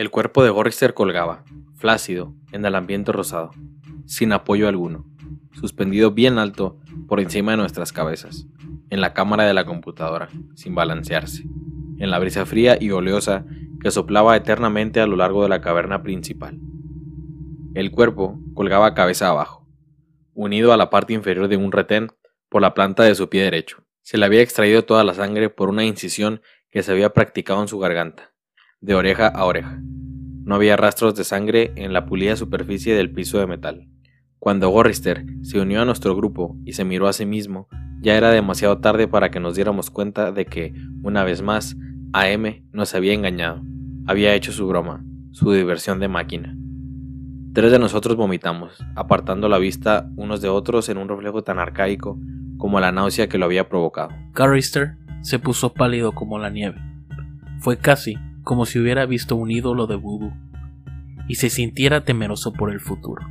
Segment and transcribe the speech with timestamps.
[0.00, 1.44] El cuerpo de Gorrister colgaba,
[1.76, 3.50] flácido, en el ambiente rosado,
[4.06, 5.04] sin apoyo alguno,
[5.52, 8.46] suspendido bien alto por encima de nuestras cabezas,
[8.88, 11.44] en la cámara de la computadora, sin balancearse,
[11.98, 13.44] en la brisa fría y oleosa
[13.78, 16.58] que soplaba eternamente a lo largo de la caverna principal.
[17.74, 19.68] El cuerpo colgaba cabeza abajo,
[20.32, 22.08] unido a la parte inferior de un retén
[22.48, 23.84] por la planta de su pie derecho.
[24.00, 26.40] Se le había extraído toda la sangre por una incisión
[26.70, 28.29] que se había practicado en su garganta,
[28.80, 29.78] de oreja a oreja.
[29.82, 33.86] No había rastros de sangre en la pulida superficie del piso de metal.
[34.38, 37.68] Cuando Gorrister se unió a nuestro grupo y se miró a sí mismo,
[38.00, 41.76] ya era demasiado tarde para que nos diéramos cuenta de que, una vez más,
[42.14, 43.62] AM nos había engañado,
[44.06, 46.56] había hecho su broma, su diversión de máquina.
[47.52, 52.18] Tres de nosotros vomitamos, apartando la vista unos de otros en un reflejo tan arcaico
[52.56, 54.10] como la náusea que lo había provocado.
[54.32, 56.80] Garrister se puso pálido como la nieve.
[57.58, 60.32] Fue casi como si hubiera visto un ídolo de vudú
[61.28, 63.26] y se sintiera temeroso por el futuro.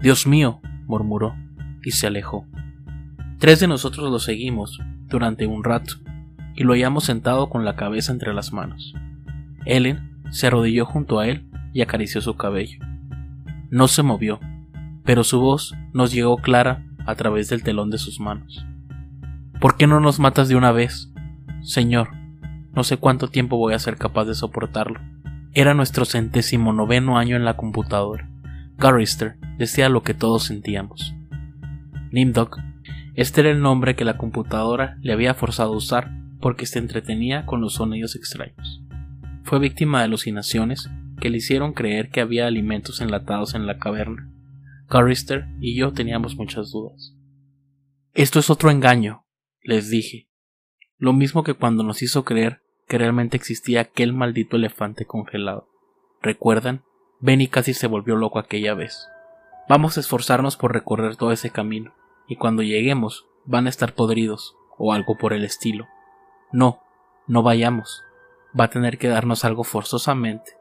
[0.00, 1.34] Dios mío, murmuró,
[1.84, 2.46] y se alejó.
[3.38, 5.94] Tres de nosotros lo seguimos durante un rato
[6.54, 8.94] y lo hallamos sentado con la cabeza entre las manos.
[9.64, 12.78] Ellen se arrodilló junto a él y acarició su cabello.
[13.70, 14.40] No se movió,
[15.04, 18.64] pero su voz nos llegó clara a través del telón de sus manos.
[19.60, 21.12] ¿Por qué no nos matas de una vez?
[21.62, 22.08] Señor,
[22.74, 25.00] no sé cuánto tiempo voy a ser capaz de soportarlo.
[25.52, 28.28] Era nuestro centésimo noveno año en la computadora.
[28.78, 31.14] Garrister decía lo que todos sentíamos.
[32.10, 32.58] Nimdok,
[33.14, 37.44] este era el nombre que la computadora le había forzado a usar porque se entretenía
[37.44, 38.82] con los sonidos extraños.
[39.44, 44.30] Fue víctima de alucinaciones que le hicieron creer que había alimentos enlatados en la caverna.
[44.88, 47.14] Garrister y yo teníamos muchas dudas.
[48.14, 49.26] Esto es otro engaño,
[49.62, 50.28] les dije.
[50.98, 55.68] Lo mismo que cuando nos hizo creer que realmente existía aquel maldito elefante congelado.
[56.20, 56.82] ¿Recuerdan?
[57.20, 59.08] Benny casi se volvió loco aquella vez.
[59.68, 61.94] Vamos a esforzarnos por recorrer todo ese camino,
[62.26, 65.86] y cuando lleguemos van a estar podridos, o algo por el estilo.
[66.50, 66.82] No,
[67.26, 68.02] no vayamos.
[68.58, 70.52] Va a tener que darnos algo forzosamente,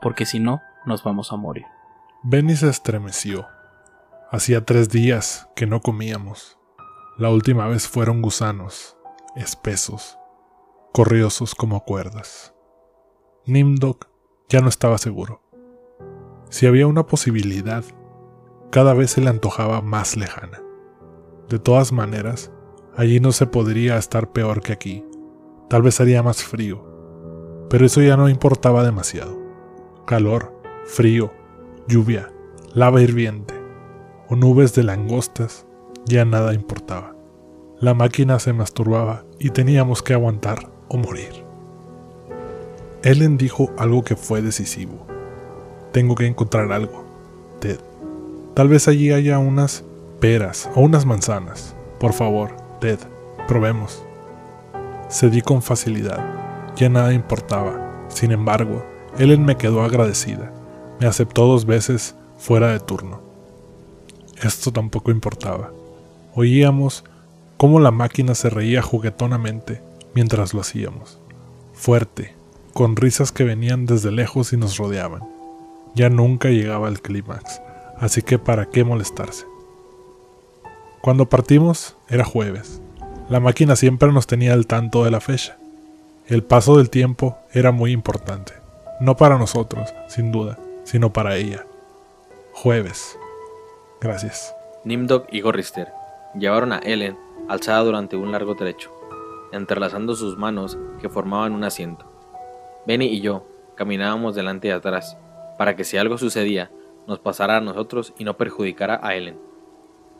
[0.00, 1.64] porque si no, nos vamos a morir.
[2.22, 3.48] Benny se estremeció.
[4.30, 6.58] Hacía tres días que no comíamos.
[7.18, 8.96] La última vez fueron gusanos,
[9.34, 10.18] espesos,
[10.92, 12.52] corriosos como cuerdas.
[13.46, 14.08] Nimdok
[14.48, 15.40] ya no estaba seguro.
[16.48, 17.84] Si había una posibilidad,
[18.70, 20.60] cada vez se le antojaba más lejana.
[21.48, 22.50] De todas maneras,
[22.96, 25.04] allí no se podría estar peor que aquí.
[25.68, 26.84] Tal vez haría más frío,
[27.70, 29.38] pero eso ya no importaba demasiado.
[30.06, 31.32] Calor, frío,
[31.86, 32.32] lluvia,
[32.74, 33.54] lava hirviente
[34.28, 35.66] o nubes de langostas,
[36.04, 37.14] ya nada importaba.
[37.78, 41.44] La máquina se masturbaba y teníamos que aguantar o morir.
[43.02, 45.06] Ellen dijo algo que fue decisivo.
[45.92, 47.04] Tengo que encontrar algo,
[47.60, 47.78] Ted.
[48.54, 49.84] Tal vez allí haya unas
[50.20, 51.74] peras o unas manzanas.
[51.98, 52.98] Por favor, Ted,
[53.48, 54.04] probemos.
[55.08, 56.74] Cedí con facilidad.
[56.76, 58.06] Ya nada importaba.
[58.08, 58.84] Sin embargo,
[59.18, 60.52] Ellen me quedó agradecida.
[61.00, 63.20] Me aceptó dos veces fuera de turno.
[64.42, 65.70] Esto tampoco importaba.
[66.34, 67.04] Oíamos
[67.56, 71.20] cómo la máquina se reía juguetonamente mientras lo hacíamos.
[71.72, 72.34] Fuerte,
[72.74, 75.22] con risas que venían desde lejos y nos rodeaban.
[75.94, 77.60] Ya nunca llegaba el clímax,
[77.98, 79.46] así que para qué molestarse.
[81.00, 82.80] Cuando partimos era jueves.
[83.28, 85.56] La máquina siempre nos tenía al tanto de la fecha.
[86.26, 88.52] El paso del tiempo era muy importante,
[89.00, 91.64] no para nosotros, sin duda, sino para ella.
[92.52, 93.16] Jueves.
[94.00, 94.54] Gracias.
[94.84, 95.88] Nimdok y Gorrister
[96.34, 97.16] llevaron a Ellen
[97.48, 98.90] alzada durante un largo trecho,
[99.52, 102.06] entrelazando sus manos que formaban un asiento.
[102.86, 103.46] Benny y yo
[103.76, 105.16] caminábamos delante y atrás,
[105.58, 106.70] para que si algo sucedía,
[107.06, 109.38] nos pasara a nosotros y no perjudicara a Ellen.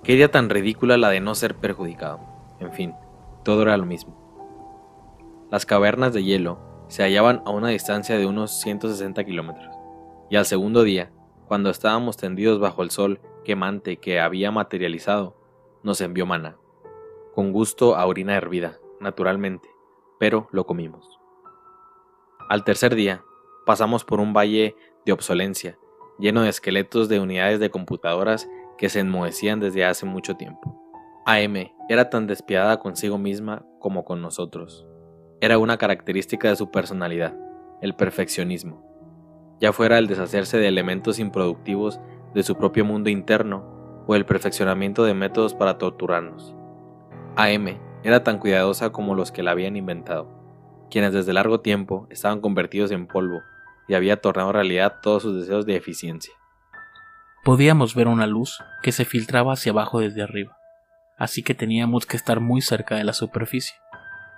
[0.02, 2.20] Qué idea tan ridícula la de no ser perjudicado.
[2.58, 2.94] En fin,
[3.44, 4.16] todo era lo mismo.
[5.50, 9.74] Las cavernas de hielo se hallaban a una distancia de unos 160 kilómetros,
[10.30, 11.10] y al segundo día,
[11.46, 15.36] cuando estábamos tendidos bajo el sol quemante que había materializado,
[15.82, 16.56] nos envió mana,
[17.34, 19.68] con gusto a orina hervida, naturalmente,
[20.18, 21.18] pero lo comimos.
[22.48, 23.22] Al tercer día,
[23.64, 24.76] pasamos por un valle
[25.06, 25.78] de obsolencia,
[26.18, 30.76] lleno de esqueletos de unidades de computadoras que se enmohecían desde hace mucho tiempo.
[31.26, 34.86] AM era tan despiadada consigo misma como con nosotros.
[35.40, 37.36] Era una característica de su personalidad,
[37.80, 38.84] el perfeccionismo.
[39.60, 42.00] Ya fuera el deshacerse de elementos improductivos
[42.34, 46.54] de su propio mundo interno o el perfeccionamiento de métodos para torturarnos.
[47.36, 50.28] AM era tan cuidadosa como los que la habían inventado,
[50.90, 53.42] quienes desde largo tiempo estaban convertidos en polvo
[53.88, 56.32] y había tornado realidad todos sus deseos de eficiencia.
[57.44, 60.56] Podíamos ver una luz que se filtraba hacia abajo desde arriba,
[61.18, 63.76] así que teníamos que estar muy cerca de la superficie,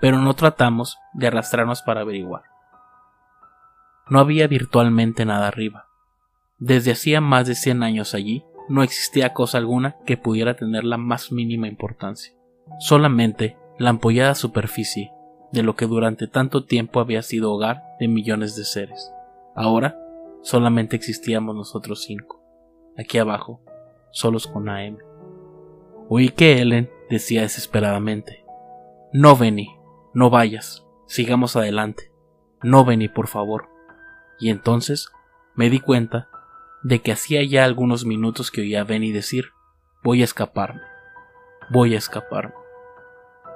[0.01, 2.43] pero no tratamos de arrastrarnos para averiguar.
[4.09, 5.87] No había virtualmente nada arriba.
[6.59, 10.97] Desde hacía más de 100 años allí no existía cosa alguna que pudiera tener la
[10.97, 12.33] más mínima importancia.
[12.79, 15.13] Solamente la ampollada superficie
[15.53, 19.13] de lo que durante tanto tiempo había sido hogar de millones de seres.
[19.55, 19.99] Ahora
[20.43, 22.43] solamente existíamos nosotros cinco,
[22.97, 23.61] aquí abajo,
[24.11, 24.99] solos con AM.
[26.09, 28.45] Oí que Ellen decía desesperadamente:
[29.13, 29.69] No, Benny,
[30.15, 32.13] no vayas, sigamos adelante.
[32.63, 33.69] No, Benny, por favor.
[34.39, 35.11] Y entonces
[35.55, 36.29] me di cuenta
[36.83, 39.47] de que hacía ya algunos minutos que oía a Benny decir:
[40.03, 40.83] Voy a escaparme,
[41.71, 42.55] voy a escaparme,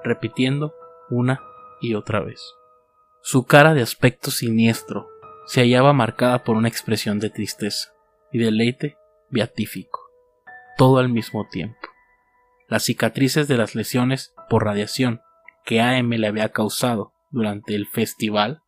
[0.03, 0.75] repitiendo
[1.11, 1.41] una
[1.81, 2.41] y otra vez.
[3.23, 5.09] Su cara de aspecto siniestro
[5.47, 7.93] se hallaba marcada por una expresión de tristeza
[8.33, 8.97] y deleite
[9.31, 10.01] beatífico,
[10.77, 11.79] todo al mismo tiempo.
[12.69, 15.21] Las cicatrices de las lesiones por radiación
[15.65, 18.63] que AM le había causado durante el festival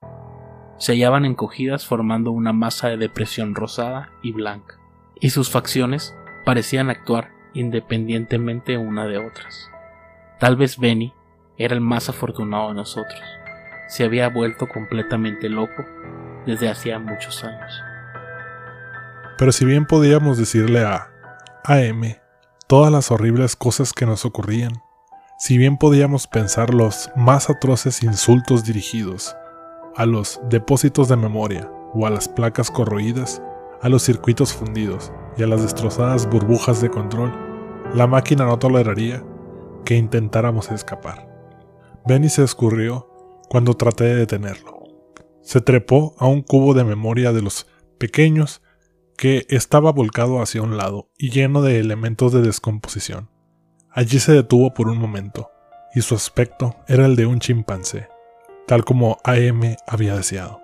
[0.79, 4.79] se hallaban encogidas formando una masa de depresión rosada y blanca,
[5.21, 6.15] y sus facciones
[6.45, 9.71] parecían actuar independientemente una de otras.
[10.39, 11.13] Tal vez Benny
[11.57, 13.21] era el más afortunado de nosotros.
[13.89, 15.85] Se había vuelto completamente loco
[16.47, 17.83] desde hacía muchos años.
[19.37, 21.11] Pero si bien podíamos decirle a
[21.65, 22.17] AM
[22.67, 24.83] todas las horribles cosas que nos ocurrían,
[25.39, 29.37] si bien podíamos pensar los más atroces insultos dirigidos
[29.97, 33.43] a los depósitos de memoria o a las placas corroídas,
[33.81, 37.33] a los circuitos fundidos y a las destrozadas burbujas de control,
[37.95, 39.25] la máquina no toleraría
[39.85, 41.29] que intentáramos escapar.
[42.07, 43.09] Benny se escurrió
[43.49, 44.83] cuando traté de detenerlo.
[45.43, 47.67] Se trepó a un cubo de memoria de los
[47.99, 48.63] pequeños
[49.17, 53.31] que estaba volcado hacia un lado y lleno de elementos de descomposición.
[53.91, 55.51] Allí se detuvo por un momento,
[55.95, 58.09] y su aspecto era el de un chimpancé,
[58.67, 60.61] tal como AM había deseado.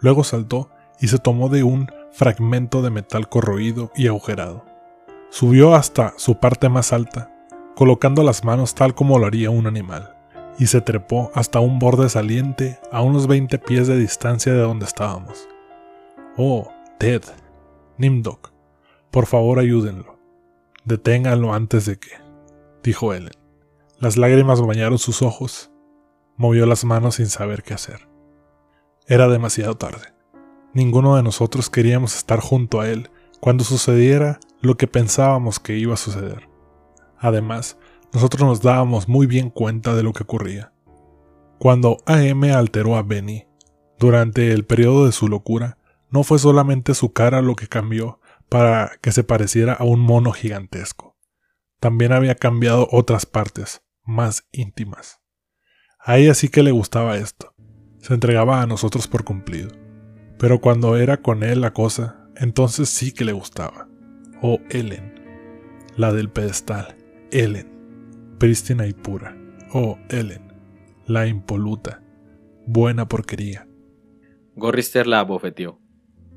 [0.00, 0.70] Luego saltó
[1.00, 4.64] y se tomó de un fragmento de metal corroído y agujerado.
[5.30, 7.34] Subió hasta su parte más alta
[7.74, 10.16] colocando las manos tal como lo haría un animal,
[10.58, 14.86] y se trepó hasta un borde saliente a unos 20 pies de distancia de donde
[14.86, 15.48] estábamos.
[16.36, 17.22] Oh, Ted,
[17.98, 18.52] Nimdok,
[19.10, 20.18] por favor ayúdenlo.
[20.84, 22.10] Deténganlo antes de que,
[22.82, 23.32] dijo Ellen.
[23.98, 25.70] Las lágrimas bañaron sus ojos.
[26.36, 28.08] Movió las manos sin saber qué hacer.
[29.06, 30.13] Era demasiado tarde.
[30.74, 35.94] Ninguno de nosotros queríamos estar junto a él cuando sucediera lo que pensábamos que iba
[35.94, 36.48] a suceder.
[37.16, 37.78] Además,
[38.12, 40.72] nosotros nos dábamos muy bien cuenta de lo que ocurría.
[41.58, 43.46] Cuando AM alteró a Benny,
[44.00, 45.78] durante el periodo de su locura,
[46.10, 48.18] no fue solamente su cara lo que cambió
[48.48, 51.16] para que se pareciera a un mono gigantesco.
[51.78, 55.20] También había cambiado otras partes, más íntimas.
[56.00, 57.54] A ella sí que le gustaba esto.
[58.00, 59.83] Se entregaba a nosotros por cumplido.
[60.38, 63.88] Pero cuando era con él la cosa, entonces sí que le gustaba.
[64.42, 65.14] Oh, Ellen,
[65.96, 66.96] la del pedestal.
[67.30, 69.36] Ellen, prístina y pura.
[69.72, 70.52] Oh, Ellen,
[71.06, 72.02] la impoluta,
[72.66, 73.66] buena porquería.
[74.56, 75.80] Gorrister la abofeteó.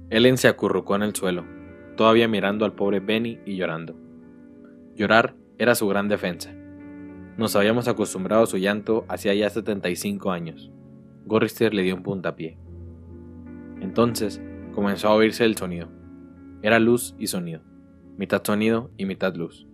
[0.09, 1.45] Ellen se acurrucó en el suelo,
[1.97, 3.95] todavía mirando al pobre Benny y llorando.
[4.95, 6.51] Llorar era su gran defensa.
[7.37, 10.71] Nos habíamos acostumbrado a su llanto hacía ya 75 años.
[11.25, 12.57] Gorrister le dio un puntapié.
[13.81, 14.41] Entonces
[14.73, 15.89] comenzó a oírse el sonido.
[16.61, 17.61] Era luz y sonido,
[18.17, 19.67] mitad sonido y mitad luz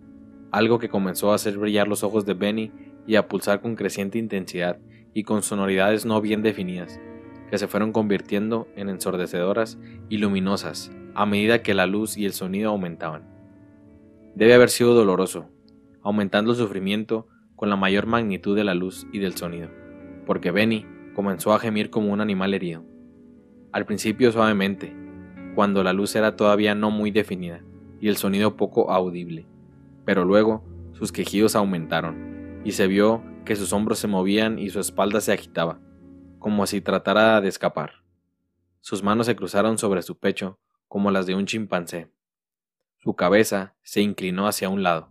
[0.54, 2.70] algo que comenzó a hacer brillar los ojos de Benny
[3.08, 4.78] y a pulsar con creciente intensidad
[5.12, 7.00] y con sonoridades no bien definidas,
[7.50, 12.32] que se fueron convirtiendo en ensordecedoras y luminosas a medida que la luz y el
[12.34, 13.24] sonido aumentaban.
[14.36, 15.48] Debe haber sido doloroso,
[16.04, 19.70] aumentando el sufrimiento con la mayor magnitud de la luz y del sonido,
[20.24, 22.84] porque Benny comenzó a gemir como un animal herido.
[23.74, 24.96] Al principio suavemente,
[25.54, 27.60] cuando la luz era todavía no muy definida
[28.00, 29.46] y el sonido poco audible
[30.04, 30.62] pero luego
[30.92, 35.32] sus quejidos aumentaron, y se vio que sus hombros se movían y su espalda se
[35.32, 35.80] agitaba,
[36.38, 38.04] como si tratara de escapar.
[38.80, 42.12] Sus manos se cruzaron sobre su pecho como las de un chimpancé.
[42.98, 45.10] Su cabeza se inclinó hacia un lado.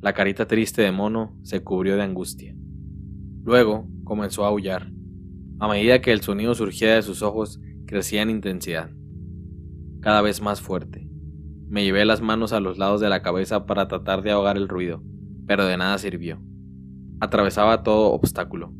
[0.00, 2.54] La carita triste de mono se cubrió de angustia.
[3.44, 4.90] Luego comenzó a aullar.
[5.62, 8.90] A medida que el sonido surgía de sus ojos, crecía en intensidad,
[10.00, 11.08] cada vez más fuerte.
[11.68, 14.68] Me llevé las manos a los lados de la cabeza para tratar de ahogar el
[14.68, 15.04] ruido,
[15.46, 16.42] pero de nada sirvió.
[17.20, 18.74] Atravesaba todo obstáculo,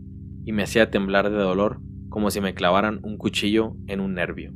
[0.45, 4.53] y me hacía temblar de dolor como si me clavaran un cuchillo en un nervio.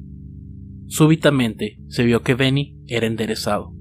[0.89, 3.73] Súbitamente se vio que Benny era enderezado.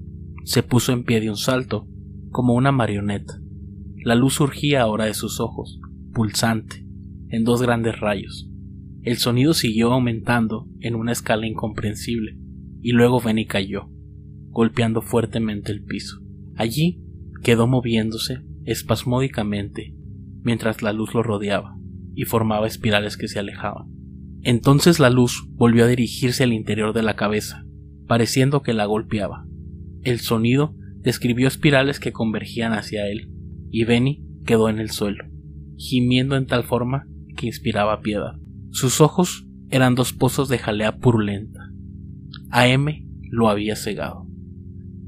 [0.44, 1.88] Se puso en pie de un salto,
[2.30, 3.40] como una marioneta.
[4.04, 5.80] La luz surgía ahora de sus ojos,
[6.12, 6.85] pulsante,
[7.30, 8.48] en dos grandes rayos.
[9.02, 12.36] El sonido siguió aumentando en una escala incomprensible,
[12.82, 13.88] y luego Benny cayó,
[14.50, 16.20] golpeando fuertemente el piso.
[16.56, 17.02] Allí
[17.42, 19.94] quedó moviéndose espasmódicamente
[20.42, 21.76] mientras la luz lo rodeaba
[22.14, 23.88] y formaba espirales que se alejaban.
[24.42, 27.66] Entonces la luz volvió a dirigirse al interior de la cabeza,
[28.06, 29.46] pareciendo que la golpeaba.
[30.02, 33.30] El sonido describió espirales que convergían hacia él,
[33.70, 35.24] y Benny quedó en el suelo,
[35.76, 38.34] gimiendo en tal forma que inspiraba piedad.
[38.70, 41.70] Sus ojos eran dos pozos de jalea purulenta.
[42.50, 42.86] AM
[43.30, 44.26] lo había cegado.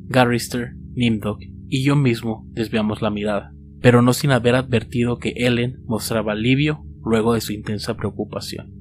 [0.07, 5.83] Garrister, Nimdog y yo mismo desviamos la mirada, pero no sin haber advertido que Ellen
[5.87, 8.73] mostraba alivio luego de su intensa preocupación.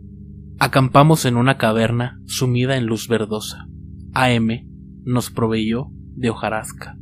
[0.60, 3.68] Acampamos en una caverna sumida en luz verdosa.
[4.13, 4.68] AM
[5.04, 6.98] nos proveyó de hojarasca,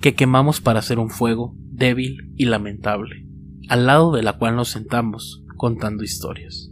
[0.00, 3.26] que quemamos para hacer un fuego débil y lamentable,
[3.68, 6.70] al lado de la cual nos sentamos contando historias,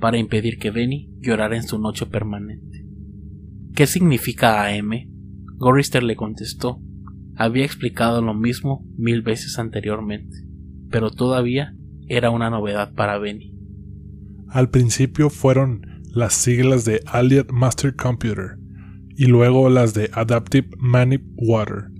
[0.00, 2.84] para impedir que Benny llorara en su noche permanente.
[3.74, 4.90] ¿Qué significa AM?
[5.56, 6.80] Gorister le contestó.
[7.36, 10.36] Había explicado lo mismo mil veces anteriormente,
[10.90, 11.74] pero todavía
[12.08, 13.54] era una novedad para Benny.
[14.48, 18.58] Al principio fueron las siglas de Allied Master Computer
[19.16, 21.90] y luego las de Adaptive Manip Water.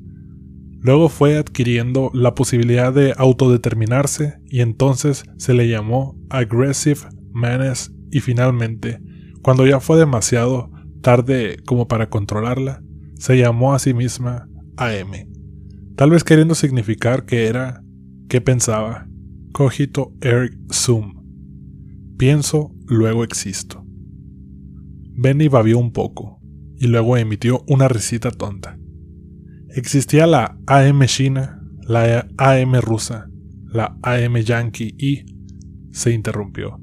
[0.81, 7.01] Luego fue adquiriendo la posibilidad de autodeterminarse y entonces se le llamó Aggressive
[7.33, 9.01] Manes y finalmente,
[9.43, 10.71] cuando ya fue demasiado
[11.03, 12.83] tarde como para controlarla,
[13.17, 15.29] se llamó a sí misma AM.
[15.97, 17.83] Tal vez queriendo significar que era,
[18.29, 19.09] que pensaba,
[19.53, 21.25] Cogito erg sum.
[22.17, 23.85] Pienso, luego existo.
[25.17, 26.41] Benny babió un poco,
[26.79, 28.78] y luego emitió una risita tonta.
[29.75, 33.29] Existía la AM china, la AM rusa,
[33.67, 35.25] la AM yankee y...
[35.93, 36.81] se interrumpió.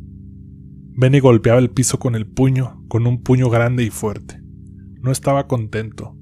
[0.97, 4.41] Benny golpeaba el piso con el puño, con un puño grande y fuerte.
[5.01, 6.15] No estaba contento,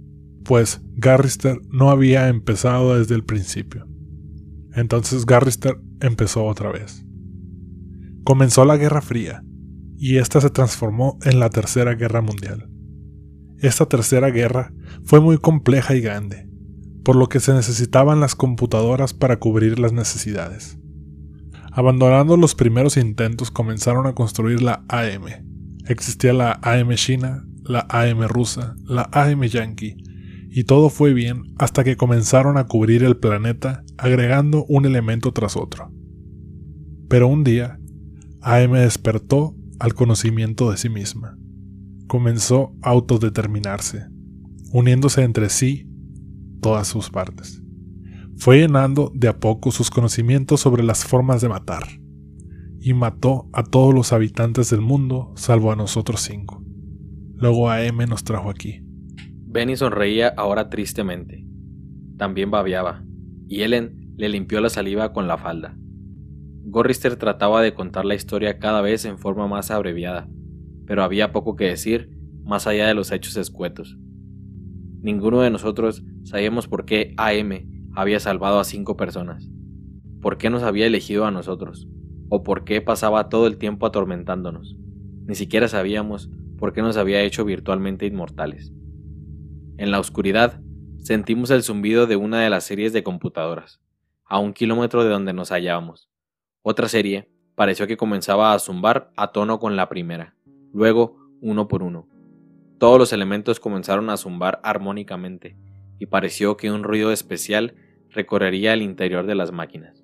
[0.43, 3.88] pues Garrister no había empezado desde el principio.
[4.74, 7.05] Entonces Garrister empezó otra vez.
[8.24, 9.43] Comenzó la Guerra Fría,
[9.98, 12.70] y esta se transformó en la Tercera Guerra Mundial.
[13.60, 16.50] Esta Tercera Guerra fue muy compleja y grande,
[17.03, 20.77] por lo que se necesitaban las computadoras para cubrir las necesidades.
[21.72, 25.25] Abandonando los primeros intentos comenzaron a construir la AM.
[25.88, 29.98] Existía la AM china, la AM rusa, la AM yankee,
[30.50, 35.57] y todo fue bien hasta que comenzaron a cubrir el planeta agregando un elemento tras
[35.57, 35.91] otro.
[37.10, 37.79] Pero un día,
[38.41, 41.38] AM despertó al conocimiento de sí misma.
[42.07, 44.05] Comenzó a autodeterminarse,
[44.72, 45.89] uniéndose entre sí
[46.63, 47.62] todas sus partes.
[48.38, 51.84] Fue llenando de a poco sus conocimientos sobre las formas de matar,
[52.79, 56.63] y mató a todos los habitantes del mundo salvo a nosotros cinco.
[57.36, 58.82] Luego AM nos trajo aquí.
[59.46, 61.46] Benny sonreía ahora tristemente.
[62.17, 63.05] También babeaba,
[63.48, 65.77] y Ellen le limpió la saliva con la falda.
[66.65, 70.27] Gorrister trataba de contar la historia cada vez en forma más abreviada,
[70.88, 72.10] pero había poco que decir
[72.43, 73.98] más allá de los hechos escuetos.
[75.03, 79.51] Ninguno de nosotros sabíamos por qué AM había salvado a cinco personas,
[80.22, 81.89] por qué nos había elegido a nosotros,
[82.29, 84.77] o por qué pasaba todo el tiempo atormentándonos.
[85.25, 88.72] Ni siquiera sabíamos por qué nos había hecho virtualmente inmortales.
[89.77, 90.62] En la oscuridad,
[91.00, 93.81] sentimos el zumbido de una de las series de computadoras,
[94.24, 96.10] a un kilómetro de donde nos hallábamos.
[96.62, 100.38] Otra serie pareció que comenzaba a zumbar a tono con la primera,
[100.72, 102.07] luego uno por uno.
[102.77, 105.56] Todos los elementos comenzaron a zumbar armónicamente,
[106.00, 107.75] y pareció que un ruido especial
[108.10, 110.03] recorrería el interior de las máquinas.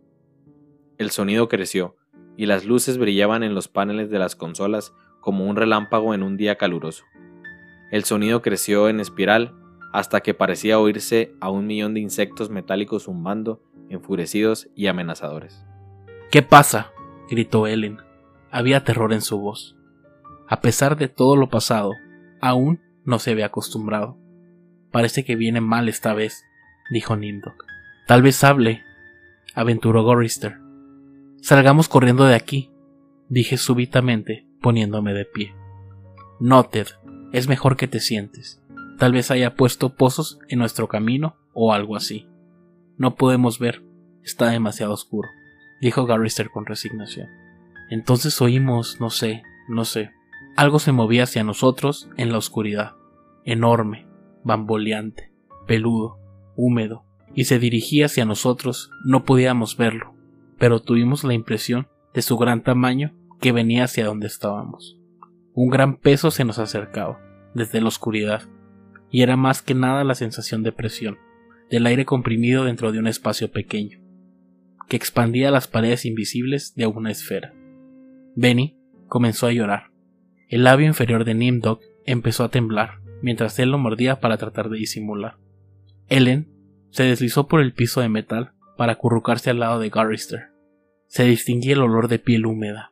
[0.97, 1.95] El sonido creció,
[2.37, 6.37] y las luces brillaban en los paneles de las consolas como un relámpago en un
[6.37, 7.03] día caluroso.
[7.91, 9.55] El sonido creció en espiral
[9.91, 15.65] hasta que parecía oírse a un millón de insectos metálicos zumbando, enfurecidos y amenazadores.
[16.31, 16.91] ¿Qué pasa?
[17.29, 17.97] gritó Ellen.
[18.51, 19.75] Había terror en su voz.
[20.47, 21.91] A pesar de todo lo pasado,
[22.41, 24.17] aún no se había acostumbrado.
[24.91, 26.43] Parece que viene mal esta vez,
[26.91, 27.65] dijo Nimdok.
[28.07, 28.83] Tal vez hable,
[29.53, 30.57] aventuró Gorister.
[31.41, 32.71] Salgamos corriendo de aquí,
[33.29, 35.55] dije súbitamente, poniéndome de pie.
[36.39, 36.87] No, Ted,
[37.31, 38.61] es mejor que te sientes.
[38.97, 42.27] Tal vez haya puesto pozos en nuestro camino o algo así.
[42.97, 43.83] No podemos ver,
[44.23, 45.29] está demasiado oscuro,
[45.81, 47.27] dijo Garrister con resignación.
[47.89, 50.11] Entonces oímos, no sé, no sé.
[50.55, 52.95] Algo se movía hacia nosotros en la oscuridad,
[53.45, 54.07] enorme,
[54.43, 55.31] bamboleante,
[55.67, 56.19] peludo,
[56.55, 60.13] húmedo, y se dirigía hacia nosotros, no podíamos verlo,
[60.57, 64.99] pero tuvimos la impresión de su gran tamaño que venía hacia donde estábamos.
[65.53, 67.19] Un gran peso se nos acercaba,
[67.53, 68.43] desde la oscuridad,
[69.09, 71.17] y era más que nada la sensación de presión,
[71.69, 73.99] del aire comprimido dentro de un espacio pequeño,
[74.87, 77.53] que expandía las paredes invisibles de una esfera.
[78.35, 78.77] Benny
[79.07, 79.88] comenzó a llorar.
[80.49, 84.79] El labio inferior de Nimdog empezó a temblar, mientras él lo mordía para tratar de
[84.79, 85.37] disimular.
[86.07, 86.51] Ellen
[86.89, 90.47] se deslizó por el piso de metal para acurrucarse al lado de Garrister.
[91.05, 92.91] Se distinguía el olor de piel húmeda,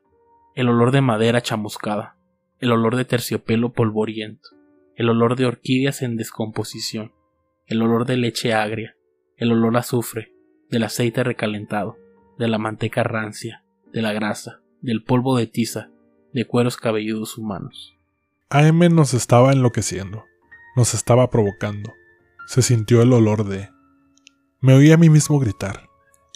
[0.54, 2.16] el olor de madera chamuscada,
[2.60, 4.50] el olor de terciopelo polvoriento,
[4.96, 7.14] el olor de orquídeas en descomposición,
[7.66, 8.96] el olor de leche agria,
[9.36, 10.32] el olor a azufre,
[10.70, 11.98] del aceite recalentado,
[12.38, 15.90] de la manteca rancia, de la grasa, del polvo de tiza,
[16.38, 17.98] de cueros cabelludos humanos.
[18.50, 20.24] AM nos estaba enloqueciendo,
[20.76, 21.92] nos estaba provocando.
[22.46, 23.70] Se sintió el olor de...
[24.62, 25.90] Me oí a mí mismo gritar,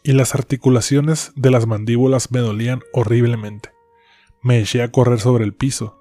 [0.03, 3.69] y las articulaciones de las mandíbulas me dolían horriblemente.
[4.41, 5.99] Me eché a correr sobre el piso,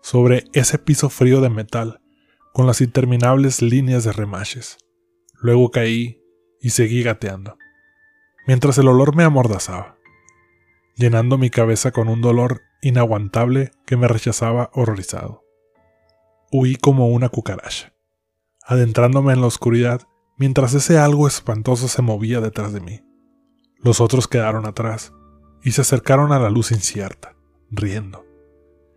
[0.00, 2.00] sobre ese piso frío de metal,
[2.54, 4.78] con las interminables líneas de remaches.
[5.34, 6.18] Luego caí
[6.62, 7.58] y seguí gateando,
[8.46, 9.98] mientras el olor me amordazaba,
[10.96, 15.42] llenando mi cabeza con un dolor inaguantable que me rechazaba horrorizado.
[16.52, 17.94] Huí como una cucaracha,
[18.62, 20.02] adentrándome en la oscuridad
[20.36, 23.00] mientras ese algo espantoso se movía detrás de mí.
[23.78, 25.12] Los otros quedaron atrás
[25.62, 27.36] y se acercaron a la luz incierta,
[27.70, 28.24] riendo.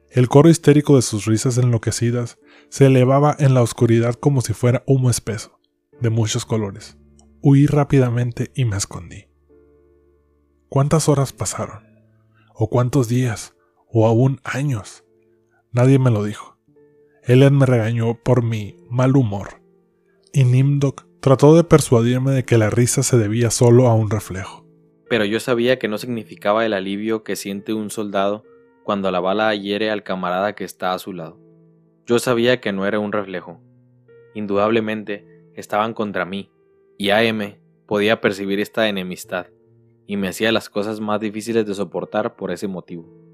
[0.09, 2.37] El coro histérico de sus risas enloquecidas
[2.69, 5.59] se elevaba en la oscuridad como si fuera humo espeso,
[5.99, 6.97] de muchos colores.
[7.41, 9.27] Huí rápidamente y me escondí.
[10.69, 11.85] ¿Cuántas horas pasaron?
[12.53, 13.53] ¿O cuántos días?
[13.89, 15.05] ¿O aún años?
[15.71, 16.57] Nadie me lo dijo.
[17.23, 19.61] Ellen me regañó por mi mal humor,
[20.33, 24.65] y Nimdok trató de persuadirme de que la risa se debía solo a un reflejo.
[25.09, 28.43] Pero yo sabía que no significaba el alivio que siente un soldado
[28.83, 31.39] cuando la bala hiere al camarada que está a su lado.
[32.05, 33.61] Yo sabía que no era un reflejo.
[34.33, 36.49] Indudablemente estaban contra mí,
[36.97, 39.47] y AM podía percibir esta enemistad,
[40.05, 43.26] y me hacía las cosas más difíciles de soportar por ese motivo.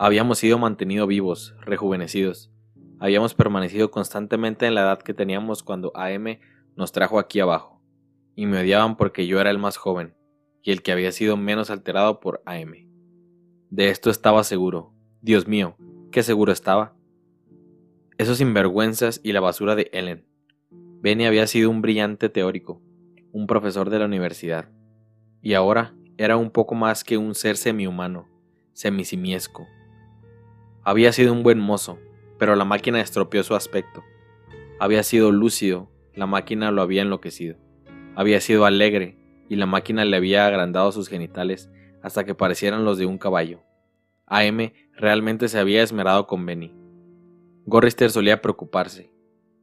[0.00, 2.52] Habíamos sido mantenidos vivos, rejuvenecidos,
[3.00, 6.38] habíamos permanecido constantemente en la edad que teníamos cuando AM
[6.76, 7.82] nos trajo aquí abajo,
[8.36, 10.14] y me odiaban porque yo era el más joven,
[10.62, 12.88] y el que había sido menos alterado por AM.
[13.70, 14.94] De esto estaba seguro.
[15.20, 15.76] Dios mío,
[16.12, 16.94] qué seguro estaba.
[18.18, 20.28] Esos sinvergüenzas y la basura de Ellen.
[20.70, 22.80] Benny había sido un brillante teórico,
[23.32, 24.70] un profesor de la universidad,
[25.42, 28.28] y ahora era un poco más que un ser semihumano,
[28.74, 29.66] semisimiesco.
[30.88, 31.98] Había sido un buen mozo,
[32.38, 34.02] pero la máquina estropeó su aspecto.
[34.80, 37.58] Había sido lúcido, la máquina lo había enloquecido.
[38.16, 39.18] Había sido alegre,
[39.50, 41.68] y la máquina le había agrandado sus genitales
[42.02, 43.60] hasta que parecieran los de un caballo.
[44.24, 46.74] AM realmente se había esmerado con Benny.
[47.66, 49.12] Gorrister solía preocuparse.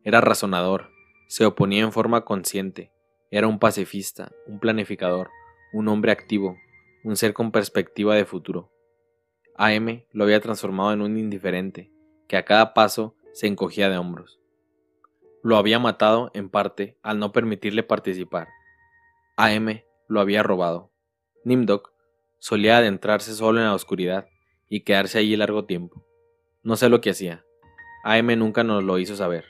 [0.03, 0.91] Era razonador,
[1.27, 2.91] se oponía en forma consciente,
[3.31, 5.31] era un pacifista, un planificador,
[5.73, 6.55] un hombre activo,
[7.03, 8.74] un ser con perspectiva de futuro.
[9.57, 11.91] AM lo había transformado en un indiferente,
[12.27, 14.39] que a cada paso se encogía de hombros.
[15.43, 18.47] Lo había matado, en parte, al no permitirle participar.
[19.37, 20.91] AM lo había robado.
[21.43, 21.93] Nimdok
[22.39, 24.27] Solía adentrarse solo en la oscuridad
[24.69, 26.05] y quedarse allí largo tiempo.
[26.61, 27.43] No sé lo que hacía.
[28.03, 29.45] AM nunca nos lo hizo saber.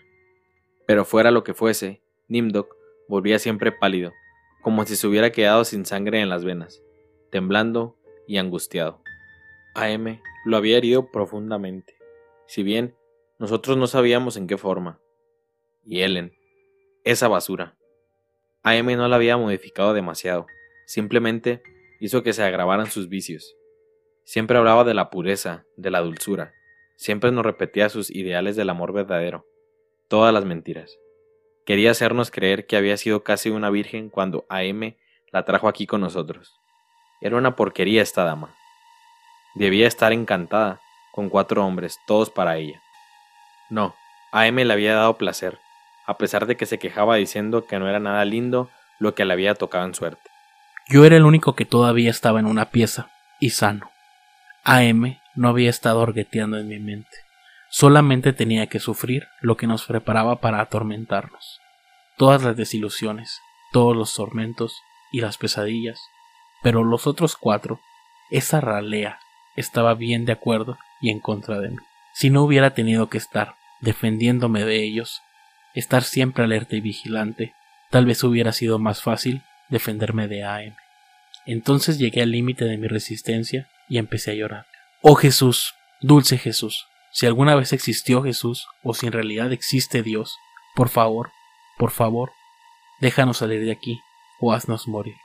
[0.86, 2.74] Pero fuera lo que fuese, Nimdok
[3.10, 4.14] volvía siempre pálido,
[4.62, 6.82] como si se hubiera quedado sin sangre en las venas,
[7.32, 9.02] temblando y angustiado.
[9.76, 11.98] AM lo había herido profundamente,
[12.48, 12.96] si bien
[13.40, 15.02] nosotros no sabíamos en qué forma.
[15.84, 16.34] Y Ellen,
[17.04, 17.76] esa basura.
[18.64, 20.48] AM no la había modificado demasiado,
[20.88, 21.62] simplemente
[22.00, 23.54] hizo que se agravaran sus vicios.
[24.24, 26.54] Siempre hablaba de la pureza, de la dulzura,
[26.96, 29.46] siempre nos repetía sus ideales del amor verdadero,
[30.08, 30.98] todas las mentiras.
[31.66, 34.96] Quería hacernos creer que había sido casi una virgen cuando AM
[35.34, 36.62] la trajo aquí con nosotros.
[37.20, 38.56] Era una porquería esta dama.
[39.56, 42.82] Debía estar encantada con cuatro hombres, todos para ella.
[43.70, 43.96] No,
[44.32, 45.60] AM le había dado placer,
[46.06, 49.34] a pesar de que se quejaba diciendo que no era nada lindo lo que le
[49.34, 50.30] había tocado en suerte.
[50.88, 53.92] Yo era el único que todavía estaba en una pieza, y sano.
[54.64, 57.18] AM no había estado orgueteando en mi mente.
[57.70, 61.60] Solamente tenía que sufrir lo que nos preparaba para atormentarnos.
[62.18, 63.40] Todas las desilusiones,
[63.72, 64.80] todos los tormentos
[65.12, 66.00] y las pesadillas.
[66.62, 67.80] Pero los otros cuatro,
[68.30, 69.20] esa ralea,
[69.56, 71.78] estaba bien de acuerdo y en contra de mí.
[72.14, 75.22] Si no hubiera tenido que estar defendiéndome de ellos,
[75.74, 77.54] estar siempre alerta y vigilante,
[77.90, 80.76] tal vez hubiera sido más fácil defenderme de AM.
[81.46, 84.66] Entonces llegué al límite de mi resistencia y empecé a llorar.
[85.02, 90.38] Oh Jesús, dulce Jesús, si alguna vez existió Jesús o si en realidad existe Dios,
[90.76, 91.32] por favor,
[91.78, 92.32] por favor,
[93.00, 94.02] déjanos salir de aquí
[94.40, 95.16] o haznos morir.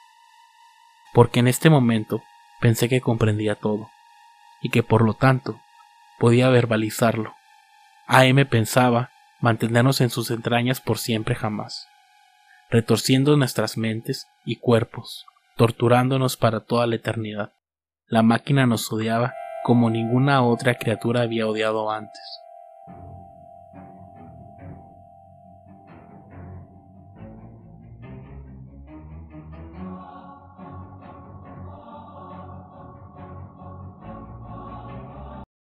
[1.13, 2.23] Porque en este momento
[2.61, 3.91] pensé que comprendía todo
[4.63, 5.61] y que por lo tanto
[6.19, 7.35] podía verbalizarlo.
[8.07, 11.89] AM pensaba mantenernos en sus entrañas por siempre jamás,
[12.69, 17.53] retorciendo nuestras mentes y cuerpos, torturándonos para toda la eternidad.
[18.07, 22.40] La máquina nos odiaba como ninguna otra criatura había odiado antes.